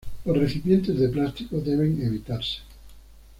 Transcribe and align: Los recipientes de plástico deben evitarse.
Los 0.25 0.35
recipientes 0.35 0.97
de 0.97 1.09
plástico 1.09 1.59
deben 1.59 2.01
evitarse. 2.03 2.61